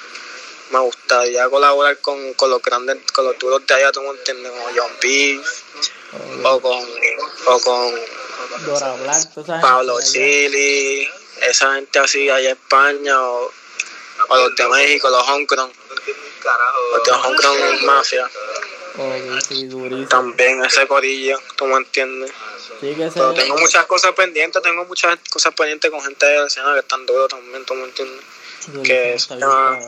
me 0.71 0.79
gustaría 0.79 1.49
colaborar 1.49 1.97
con, 1.99 2.33
con 2.33 2.49
los 2.49 2.61
grandes, 2.61 2.97
con 3.13 3.25
los 3.25 3.37
duros 3.39 3.65
de 3.65 3.73
allá, 3.75 3.91
tú 3.91 4.01
me 4.01 4.09
entiendes, 4.09 4.51
como 4.51 4.65
John 4.75 4.91
Beef, 5.01 5.47
o 6.43 6.59
con, 6.59 6.89
o 7.45 7.59
con 7.61 7.95
Dora 8.65 8.93
Black, 8.93 9.61
Pablo. 9.61 9.99
Chili, 10.01 11.09
esa 11.41 11.75
gente 11.75 11.99
así 11.99 12.29
allá 12.29 12.49
en 12.49 12.57
España, 12.57 13.21
o, 13.21 13.51
o 14.29 14.35
los 14.37 14.55
de 14.55 14.67
México, 14.67 15.09
los 15.09 15.23
Hong 15.23 15.45
Kong, 15.45 15.71
los 16.93 17.03
de 17.05 17.11
Hong 17.11 17.35
Kong 17.35 17.81
Mafia. 17.83 18.29
Ok, 18.97 19.41
sí, 19.47 19.67
durísimo. 19.67 20.07
También 20.07 20.63
ese 20.65 20.87
corillo, 20.87 21.39
tú 21.55 21.65
me 21.65 21.75
entiendes. 21.77 22.31
Sí, 22.81 22.95
que 22.95 23.05
ese. 23.05 23.19
Pero 23.19 23.33
tengo 23.33 23.57
muchas 23.57 23.85
cosas 23.85 24.13
pendientes, 24.13 24.61
tengo 24.61 24.85
muchas 24.85 25.17
cosas 25.29 25.53
pendientes 25.53 25.89
con 25.91 26.01
gente 26.01 26.25
de 26.25 26.39
la 26.39 26.47
escena 26.47 26.73
que 26.73 26.79
están 26.79 27.05
duros 27.05 27.27
también, 27.29 27.63
tú 27.65 27.73
me 27.75 27.85
entiendes. 27.85 28.21
durísimo, 28.67 28.83
que 28.83 29.13
está 29.13 29.33
es- 29.35 29.39
bien 29.39 29.49
ah. 29.51 29.79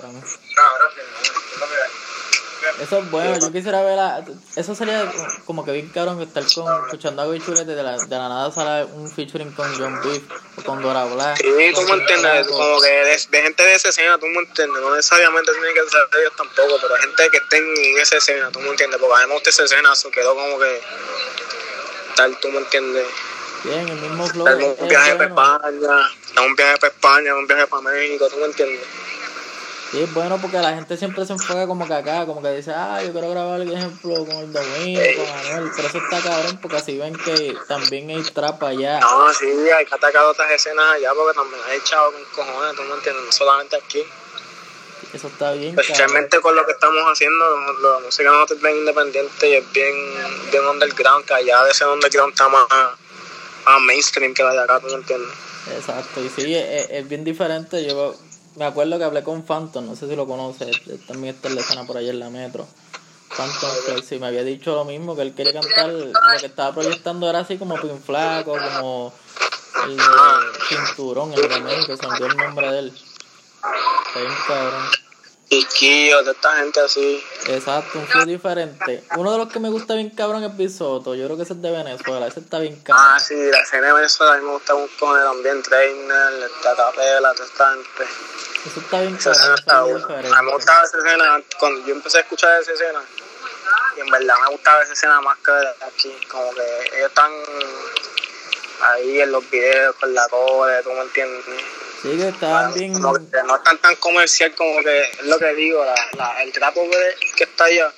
Eso 2.81 2.99
es 2.99 3.11
bueno, 3.11 3.37
yo 3.39 3.51
quisiera 3.51 3.81
ver 3.81 3.99
a, 3.99 4.23
Eso 4.55 4.75
sería 4.75 5.11
como 5.45 5.65
que 5.65 5.71
bien 5.71 5.89
cabrón 5.89 6.21
estar 6.21 6.43
con, 6.53 6.85
escuchando 6.85 7.21
a 7.21 7.27
Bichulete 7.27 7.75
de 7.75 7.83
la, 7.83 7.97
de 7.97 8.15
la 8.15 8.29
nada 8.29 8.51
sale 8.51 8.85
un 8.85 9.09
featuring 9.09 9.51
con 9.51 9.67
John 9.77 9.99
Beef 10.03 10.23
o 10.57 10.63
con 10.63 10.81
Dora 10.81 11.05
Black. 11.05 11.37
Sí, 11.37 11.71
tú 11.73 11.81
me 11.81 11.93
entiendes, 11.93 12.47
como 12.47 12.81
que 12.81 12.89
de, 12.89 13.27
de 13.29 13.41
gente 13.41 13.63
de 13.63 13.73
esa 13.75 13.89
escena, 13.89 14.17
tú 14.17 14.25
me 14.27 14.39
entiendes, 14.39 14.81
no 14.81 14.95
necesariamente 14.95 15.51
tiene 15.51 15.73
que 15.73 15.89
ser 15.89 16.01
ellos 16.19 16.33
tampoco, 16.35 16.77
pero 16.81 16.95
gente 16.95 17.29
que 17.31 17.37
estén 17.37 17.63
en 17.63 17.97
esa 17.99 18.17
escena, 18.17 18.51
tú 18.51 18.59
me 18.59 18.69
entiendes, 18.69 18.99
porque 18.99 19.15
a 19.15 19.19
mí 19.19 19.27
me 19.27 19.33
gusta 19.33 19.49
esa 19.49 19.63
escena, 19.63 19.93
eso 19.93 20.11
quedó 20.11 20.35
como 20.35 20.59
que 20.59 20.81
tal, 22.15 22.37
tú 22.39 22.49
me 22.49 22.59
entiendes. 22.59 23.05
Bien, 23.63 23.87
el 23.87 23.95
mismo 23.95 24.25
flow. 24.27 24.75
Un 24.79 24.87
viaje 24.87 25.15
para. 25.15 25.25
España, 25.25 26.45
un 26.45 26.55
viaje 26.55 26.77
para 26.77 26.93
España, 26.93 27.35
un 27.35 27.47
viaje 27.47 27.67
para 27.67 27.81
México, 27.81 28.27
tú 28.29 28.37
me 28.37 28.45
entiendes. 28.45 28.85
Sí, 29.91 30.03
es 30.03 30.13
bueno 30.13 30.37
porque 30.39 30.57
la 30.57 30.75
gente 30.75 30.97
siempre 30.97 31.25
se 31.25 31.33
enfoca 31.33 31.65
como 31.65 31.87
que 31.87 31.93
acá, 31.95 32.25
como 32.27 32.43
que 32.43 32.51
dice, 32.51 32.71
ah, 32.71 33.01
yo 33.03 33.11
quiero 33.11 33.31
grabar, 33.31 33.63
por 33.63 33.75
ejemplo, 33.75 34.25
con 34.25 34.35
el 34.35 34.53
Domingo, 34.53 35.01
con 35.17 35.27
Anuel, 35.27 35.71
pero 35.75 35.87
eso 35.87 35.97
está 35.97 36.21
cabrón 36.21 36.59
porque 36.61 36.77
así 36.77 36.97
ven 36.97 37.15
que 37.15 37.57
también 37.67 38.09
hay 38.11 38.21
trap 38.21 38.61
allá. 38.61 38.99
No, 38.99 39.33
sí, 39.33 39.47
hay 39.47 39.85
que 39.85 39.95
atacar 39.95 40.23
otras 40.25 40.51
escenas 40.51 40.85
allá 40.91 41.09
porque 41.15 41.35
también 41.35 41.61
hay 41.67 41.79
chavos 41.81 42.13
con 42.13 42.45
cojones, 42.45 42.75
tú 42.75 42.83
me 42.83 42.93
entiendes, 42.93 43.25
no 43.25 43.31
solamente 43.31 43.77
aquí. 43.77 44.03
Eso 45.11 45.27
está 45.27 45.53
bien, 45.53 45.73
cabrón. 45.73 45.79
Especialmente 45.79 46.39
con 46.39 46.55
lo 46.55 46.65
que 46.67 46.71
estamos 46.73 47.03
haciendo, 47.11 47.45
la 47.81 47.99
música 48.05 48.29
nosotros 48.29 48.57
es 48.57 48.63
bien 48.63 48.77
independiente 48.77 49.49
y 49.49 49.53
es 49.55 49.71
bien, 49.71 49.95
bien 50.51 50.67
underground, 50.67 51.25
que 51.25 51.33
allá 51.33 51.63
de 51.63 51.71
ese 51.71 51.87
underground 51.87 52.33
está 52.33 52.47
más, 52.47 52.67
más 52.69 53.81
mainstream 53.81 54.35
que 54.35 54.43
la 54.43 54.51
de 54.51 54.59
acá, 54.59 54.79
tú 54.79 54.85
me 54.85 54.93
entiendes. 54.93 55.33
Exacto, 55.75 56.21
y 56.21 56.29
sí, 56.29 56.55
es, 56.55 56.91
es 56.91 57.09
bien 57.09 57.23
diferente. 57.23 57.83
Yo 57.83 58.15
me 58.55 58.65
acuerdo 58.65 58.97
que 58.97 59.03
hablé 59.03 59.23
con 59.23 59.43
Phantom, 59.43 59.85
no 59.85 59.95
sé 59.95 60.07
si 60.07 60.15
lo 60.15 60.27
conoces, 60.27 60.77
también 61.07 61.35
está 61.35 61.47
en 61.49 61.55
la 61.55 61.61
escena 61.61 61.85
por 61.85 61.97
allá 61.97 62.09
en 62.09 62.19
la 62.19 62.29
metro. 62.29 62.67
Phantom 63.35 63.69
Flex, 63.85 64.07
sí, 64.07 64.19
me 64.19 64.27
había 64.27 64.43
dicho 64.43 64.73
lo 64.73 64.85
mismo, 64.85 65.15
que 65.15 65.21
él 65.21 65.33
quería 65.33 65.53
cantar, 65.53 65.89
lo 65.89 66.11
que 66.39 66.45
estaba 66.45 66.73
proyectando 66.73 67.29
era 67.29 67.39
así 67.39 67.57
como 67.57 67.79
Pin 67.79 68.01
Flaco, 68.01 68.57
como 68.57 69.13
el 69.85 69.97
Cinturón, 70.67 71.33
el 71.33 71.47
de 71.47 71.59
México, 71.61 71.95
se 71.95 72.05
olvidó 72.05 72.25
el 72.27 72.37
nombre 72.37 72.71
de 72.71 72.79
él. 72.79 72.93
Cabrón. 74.47 75.08
Y 75.51 75.65
Kio, 75.65 76.21
de 76.21 76.31
esta 76.31 76.57
gente 76.57 76.79
así. 76.79 77.23
Exacto, 77.47 77.97
un 77.97 78.07
flow 78.07 78.25
diferente. 78.25 79.03
Uno 79.17 79.31
de 79.31 79.37
los 79.39 79.51
que 79.51 79.59
me 79.59 79.69
gusta 79.69 79.95
bien 79.95 80.11
cabrón 80.11 80.43
es 80.43 80.55
Bisoto, 80.55 81.15
yo 81.15 81.25
creo 81.25 81.37
que 81.37 81.43
ese 81.43 81.53
es 81.53 81.61
de 81.63 81.71
Venezuela, 81.71 82.27
ese 82.27 82.41
está 82.41 82.59
bien 82.59 82.79
cabrón. 82.81 83.05
Ah, 83.09 83.19
sí, 83.19 83.33
la 83.33 83.59
escena 83.59 83.87
de 83.87 83.93
Venezuela, 83.93 84.33
a 84.33 84.37
mí 84.37 84.45
me 84.45 84.51
gusta 84.51 84.75
un 84.75 84.87
cojones 84.99 85.23
también, 85.23 85.63
Trainer, 85.63 86.33
esta 86.43 86.75
capela, 86.75 87.33
toda 87.33 87.45
esta 87.45 87.73
gente. 87.73 88.13
Eso 88.63 88.79
está 88.79 89.01
bien 89.01 89.15
Esa 89.15 89.31
escena 89.31 89.55
cabrón, 89.65 89.97
está 89.97 90.07
diferente. 90.07 90.37
A 90.37 90.41
mí 90.41 90.45
me 90.45 90.53
gustaba 90.53 90.83
esa 90.83 90.97
escena, 90.99 91.43
cuando 91.59 91.87
yo 91.87 91.95
empecé 91.95 92.17
a 92.19 92.21
escuchar 92.21 92.61
esa 92.61 92.71
escena, 92.73 93.01
y 93.97 93.99
en 94.01 94.09
verdad 94.11 94.35
me 94.43 94.51
gustaba 94.51 94.83
esa 94.83 94.93
escena 94.93 95.19
más 95.21 95.37
que 95.39 95.51
de 95.51 95.85
aquí, 95.87 96.27
como 96.27 96.53
que 96.53 96.97
ellos 96.97 97.09
están 97.09 97.31
ahí 98.81 99.21
en 99.21 99.31
los 99.31 99.49
videos 99.49 99.95
con 99.95 100.13
la 100.13 100.27
cola, 100.29 100.81
tú 100.83 100.91
me 100.91 101.01
entiendes. 101.01 101.45
Sí, 102.01 102.17
que 102.17 102.29
estaban 102.29 102.73
bien... 102.73 102.93
Como 102.93 103.13
que 103.13 103.43
no 103.45 103.55
están 103.57 103.77
tan 103.79 103.95
comercial 103.97 104.53
como 104.55 104.81
que 104.81 105.01
es 105.01 105.23
lo 105.23 105.37
que 105.37 105.53
digo, 105.55 105.83
la, 105.83 105.95
la, 106.17 106.43
el 106.43 106.51
trap 106.51 106.77
over 106.77 107.15
que 107.35 107.43
está 107.43 107.65
allá 107.65 107.93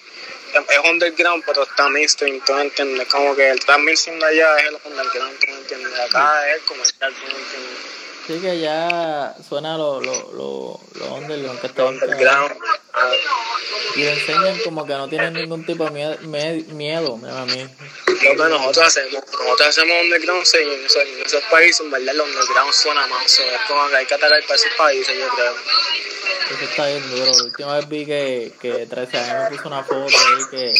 es 0.53 0.89
underground, 0.89 1.43
pero 1.45 1.63
está 1.63 1.87
mainstream, 1.89 2.41
tú 2.45 2.53
me 2.53 2.63
entiendes. 2.63 3.07
Como 3.07 3.35
que 3.35 3.49
el 3.49 3.59
trap 3.59 3.79
mainstream 3.79 4.19
de 4.19 4.25
allá 4.25 4.57
es 4.57 4.65
el 4.65 4.77
underground, 4.83 5.39
tú 5.39 5.47
me 5.47 5.57
entiendes. 5.57 5.99
Acá 5.99 6.49
es 6.49 6.55
el 6.55 6.65
comercial, 6.65 7.13
tú 7.13 7.21
me 7.21 7.39
entiendes. 7.39 7.79
Sí, 8.27 8.39
que 8.39 8.59
ya 8.59 9.35
suena 9.47 9.77
lo, 9.77 10.01
lo, 10.01 10.13
lo, 10.33 10.79
lo 10.99 11.13
underground 11.15 11.59
que 11.61 11.67
está. 11.67 11.85
Underground. 11.85 12.55
Y 13.95 14.03
le 14.03 14.13
enseñan 14.13 14.59
como 14.63 14.85
que 14.85 14.93
no 14.93 15.07
tienen 15.07 15.33
ningún 15.33 15.65
tipo 15.65 15.85
de 15.85 15.91
miedo, 15.91 16.17
miedo 16.73 17.19
a 17.29 17.45
mí. 17.45 17.67
lo 18.07 18.15
que 18.19 18.35
nosotros 18.35 18.87
hacemos, 18.87 19.23
nosotros 19.31 19.67
hacemos 19.67 20.03
underground, 20.03 20.45
sí, 20.45 20.57
en 20.57 20.85
esos, 20.85 21.01
en 21.03 21.25
esos 21.25 21.43
países, 21.45 21.81
en 21.81 21.91
verdad, 21.91 22.15
el 22.15 22.21
underground 22.21 22.73
suena 22.73 23.07
más. 23.07 23.39
es 23.39 23.61
como 23.67 23.87
que 23.89 23.97
hay 23.97 24.05
que 24.05 24.13
atacar 24.13 24.41
para 24.43 24.55
esos 24.55 24.71
países, 24.77 25.17
yo 25.17 25.27
creo. 25.29 25.55
Eso 26.51 26.63
está 26.63 26.87
bien 26.87 27.09
duro. 27.11 27.31
La 27.31 27.43
última 27.43 27.75
vez 27.77 27.89
vi 27.89 28.05
que, 28.05 28.53
que 28.61 28.85
13 28.85 29.17
años 29.17 29.43
me 29.43 29.57
puso 29.57 29.67
una 29.67 29.83
foto 29.83 30.05
ahí 30.05 30.43
que, 30.49 30.73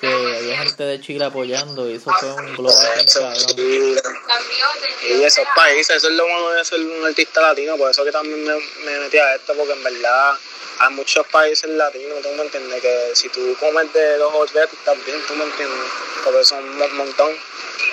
que 0.00 0.36
había 0.36 0.58
gente 0.58 0.82
de 0.82 1.00
Chile 1.00 1.24
apoyando 1.24 1.90
y 1.90 1.94
eso 1.96 2.10
fue 2.20 2.32
un 2.32 2.56
globo. 2.56 2.74
Y 5.08 5.22
esos 5.22 5.44
países, 5.54 5.96
eso 5.96 6.08
es 6.08 6.14
lo 6.14 6.24
bueno 6.24 6.50
de 6.50 6.64
ser 6.64 6.80
un 6.80 7.04
artista 7.04 7.40
latino, 7.40 7.76
por 7.76 7.90
eso 7.90 8.04
que 8.04 8.12
también 8.12 8.44
me, 8.44 8.54
me 8.84 8.98
metí 9.00 9.18
a 9.18 9.34
esto, 9.34 9.54
porque 9.54 9.72
en 9.72 9.82
verdad 9.82 10.38
hay 10.78 10.94
muchos 10.94 11.26
países 11.28 11.70
latinos, 11.70 12.20
tú 12.22 12.28
me 12.36 12.44
entiendes, 12.44 12.80
que 12.80 13.10
si 13.14 13.28
tú 13.28 13.56
comes 13.60 13.92
de 13.92 14.18
dos 14.18 14.32
o 14.34 14.46
tres, 14.46 14.68
tú 14.70 14.76
estás 14.76 15.04
bien, 15.04 15.18
tú 15.26 15.34
me 15.34 15.44
entiendes, 15.44 15.90
porque 16.24 16.44
son 16.44 16.64
un 16.64 16.96
montón. 16.96 17.30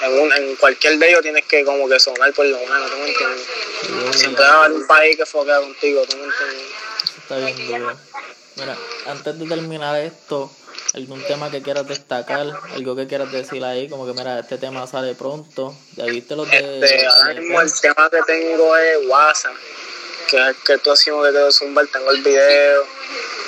En, 0.04 0.20
un, 0.20 0.34
en 0.34 0.56
cualquier 0.56 0.98
de 0.98 1.10
ellos 1.10 1.22
tienes 1.22 1.46
que 1.46 1.64
como 1.64 1.88
que 1.88 2.00
sonar 2.00 2.34
por 2.34 2.46
lo 2.46 2.58
menos, 2.58 2.92
tú 2.92 2.98
me 2.98 3.10
entiendes. 3.10 3.48
Siempre 4.16 4.44
va 4.44 4.50
a 4.50 4.66
haber 4.66 4.78
un 4.78 4.88
país 4.88 5.16
que 5.16 5.26
foquea 5.26 5.60
contigo, 5.60 6.02
tú 6.10 6.18
me 6.18 6.24
entiendes. 6.24 6.68
Está 7.18 7.38
bien 7.38 7.68
duro. 7.68 7.98
Mira, 8.56 8.78
antes 9.06 9.40
de 9.40 9.48
terminar 9.48 10.00
esto, 10.00 10.52
algún 10.94 11.22
tema 11.24 11.50
que 11.50 11.62
quieras 11.62 11.88
destacar, 11.88 12.48
algo 12.74 12.96
que 12.96 13.08
quieras 13.08 13.32
decir 13.32 13.64
ahí, 13.64 13.88
como 13.90 14.06
que 14.06 14.14
mira, 14.14 14.40
este 14.40 14.58
tema 14.58 14.86
sale 14.88 15.16
pronto. 15.16 15.76
Ya 15.96 16.06
viste 16.06 16.36
los 16.36 16.50
de. 16.50 16.80
Este, 16.80 17.06
ahora 17.06 17.34
mismo 17.34 17.62
el 17.62 17.72
tema 17.80 18.10
que 18.10 18.22
tengo 18.28 18.76
es 18.76 18.98
WhatsApp, 19.08 19.56
que 20.32 20.56
que 20.66 20.74
el 20.74 20.80
próximo 20.80 21.22
que 21.24 21.32
quiero 21.32 21.52
zumbar, 21.52 21.88
tengo 21.88 22.10
el 22.12 22.22
video 22.22 22.86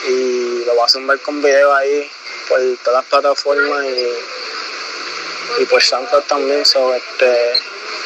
y 0.08 0.66
lo 0.66 0.76
voy 0.76 0.86
a 0.86 0.90
zumbar 0.90 1.20
con 1.20 1.42
video 1.42 1.74
ahí 1.74 2.12
por 2.50 2.60
todas 2.84 3.02
las 3.02 3.06
plataformas 3.06 3.86
y, 3.86 5.62
y 5.62 5.66
por 5.66 5.82
SoundCloud 5.82 6.24
también. 6.24 6.66
So, 6.66 6.94
este, 6.94 7.62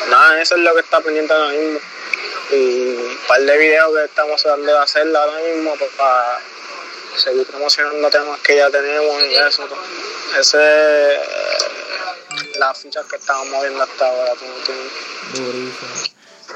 nada, 0.10 0.39
eso 0.41 0.55
es 0.55 0.62
lo 0.62 0.75
que 0.75 0.81
está 0.81 1.01
pendiente 1.01 1.34
ahora 1.34 1.50
mismo. 1.50 1.79
Y 2.51 2.96
un 2.96 3.17
par 3.27 3.41
de 3.41 3.57
videos 3.57 3.96
que 3.96 4.05
estamos 4.05 4.41
tratando 4.41 4.72
de 4.72 4.77
hacer 4.77 5.15
ahora 5.15 5.39
mismo 5.41 5.75
pues, 5.77 5.91
para 5.98 6.39
seguir 7.17 7.46
promocionando 7.48 8.10
temas 8.10 8.39
que 8.41 8.57
ya 8.57 8.69
tenemos 8.69 9.24
y 9.24 9.36
eso. 9.36 9.67
pues. 9.67 9.81
Ese 10.39 11.15
es 11.15 12.57
las 12.60 12.77
fichas 12.79 13.05
que 13.07 13.15
estamos 13.15 13.48
moviendo 13.48 13.84
hasta 13.84 14.07
ahora. 14.07 14.34
¿tú. 14.36 14.74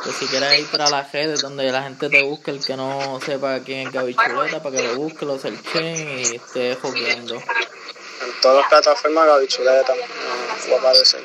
Pues 0.04 0.16
si 0.16 0.26
quieres 0.26 0.60
ir 0.60 0.66
para 0.68 0.90
las 0.90 1.12
redes 1.12 1.42
donde 1.42 1.72
la 1.72 1.84
gente 1.84 2.10
te 2.10 2.24
busque, 2.24 2.52
el 2.52 2.66
que 2.66 2.76
no 2.76 3.20
sepa 3.24 3.60
quién 3.60 3.88
es 3.88 3.94
Gaby 3.94 4.16
Chuleta, 4.16 4.64
para 4.64 4.76
que 4.76 4.88
lo 4.88 4.96
busque, 4.96 5.26
lo 5.26 5.38
searchen 5.38 6.20
y 6.20 6.36
esté 6.36 6.76
joqueando. 6.76 7.36
En 7.36 8.42
todas 8.42 8.58
las 8.62 8.70
plataformas 8.70 9.28
Gaby 9.28 9.48
Chuleta 9.48 9.94
va 9.94 10.76
a 10.76 10.80
aparecer. 10.80 11.22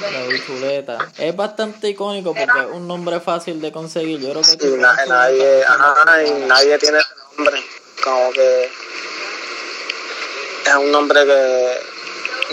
Gaby 0.00 0.46
Chuleta. 0.46 1.12
Es 1.18 1.36
bastante 1.36 1.90
icónico 1.90 2.34
porque 2.34 2.60
es 2.60 2.66
un 2.72 2.88
nombre 2.88 3.20
fácil 3.20 3.60
de 3.60 3.72
conseguir. 3.72 4.20
Yo 4.20 4.30
creo 4.30 4.42
que 4.42 4.76
nadie, 4.78 5.64
bastante 5.64 5.64
ajá, 5.66 6.22
y 6.24 6.30
nadie 6.46 6.78
tiene 6.78 6.98
ese 6.98 7.08
nombre. 7.36 7.62
Como 8.02 8.30
que 8.32 8.70
es 10.66 10.74
un 10.76 10.90
nombre 10.92 11.26
que 11.26 11.93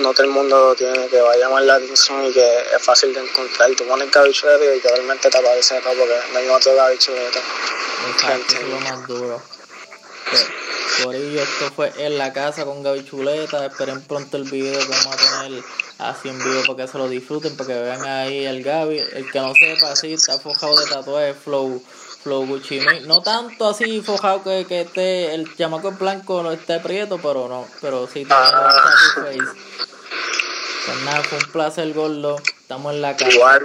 no 0.02 0.12
todo 0.14 0.24
el 0.24 0.32
mundo 0.32 0.76
tiene, 0.76 1.08
que 1.08 1.22
va 1.22 1.32
a 1.34 1.38
llamar 1.38 1.64
la 1.64 1.76
atención 1.76 2.26
y 2.26 2.34
que 2.34 2.60
es 2.76 2.82
fácil 2.82 3.14
de 3.14 3.22
encontrar. 3.22 3.70
Tú 3.76 3.88
pones 3.88 4.12
Gaby 4.12 4.32
Chuleta 4.32 4.66
y 4.66 4.76
literalmente 4.76 5.30
te 5.30 5.38
aparece 5.38 5.80
todo 5.82 5.94
porque 5.94 6.20
no 6.34 6.40
hay 6.40 6.50
otro 6.50 6.76
Gaby 6.76 6.98
Chuleta. 6.98 7.40
Exacto, 8.14 8.56
es 8.56 8.68
lo 8.68 8.80
más 8.80 9.08
duro. 9.08 9.42
Por 11.04 11.16
ello, 11.16 11.42
esto 11.42 11.72
fue 11.76 11.92
en 11.98 12.18
la 12.18 12.32
casa 12.34 12.66
con 12.66 12.84
Gaby 12.84 13.06
Chuleta. 13.06 13.66
Esperen 13.66 14.02
pronto 14.04 14.38
el 14.38 14.44
video 14.44 14.80
que 14.80 14.88
vamos 14.88 15.08
a 15.08 15.18
tener 15.18 15.64
así 15.98 16.30
en 16.30 16.38
vivo 16.44 16.62
para 16.68 16.86
que 16.86 16.92
se 16.92 16.98
lo 16.98 17.08
disfruten, 17.08 17.56
para 17.56 17.68
que 17.68 17.80
vean 17.80 18.06
ahí 18.06 18.46
el 18.46 18.64
Gaby. 18.64 18.98
El 18.98 19.32
que 19.32 19.40
no 19.40 19.54
sepa, 19.54 19.92
así 19.92 20.14
está 20.14 20.38
forjado 20.40 20.78
de 20.78 20.86
tatuajes, 20.88 21.38
flow, 21.38 21.82
flow 22.24 22.46
Gucci. 22.46 22.82
No 23.06 23.22
tanto 23.22 23.70
así 23.70 24.02
forjado 24.02 24.44
que, 24.44 24.66
que 24.68 24.82
esté, 24.82 25.34
el 25.34 25.56
chamaco 25.56 25.90
en 25.90 25.98
blanco 25.98 26.44
no 26.44 26.52
esté 26.52 26.80
prieto, 26.80 27.18
pero 27.18 27.48
no, 27.48 27.68
pero 27.80 28.08
sí 28.08 28.26
tiene 28.26 28.36
un 28.36 28.52
tattoo 28.52 29.24
face. 29.24 29.91
Pues 30.86 31.02
nada, 31.04 31.22
fue 31.24 31.38
un 31.38 31.52
placer, 31.52 31.94
gordo. 31.94 32.38
Estamos 32.62 32.94
en 32.96 33.02
la 33.02 33.16
casa. 33.16 33.32
Igual. 33.32 33.62